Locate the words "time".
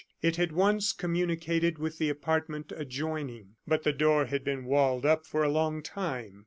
5.83-6.39